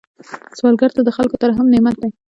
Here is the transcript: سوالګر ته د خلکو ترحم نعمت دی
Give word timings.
سوالګر 0.57 0.91
ته 0.95 1.01
د 1.03 1.09
خلکو 1.17 1.35
ترحم 1.41 1.67
نعمت 1.73 1.95
دی 2.01 2.09